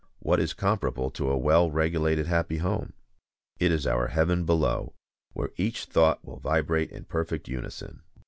[0.17, 2.93] What is comparable to a well regulated, happy home?
[3.59, 4.95] It is our heaven below,
[5.33, 8.01] where each thought will vibrate in perfect unison.